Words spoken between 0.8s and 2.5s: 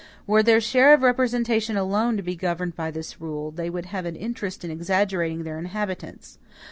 of representation alone to be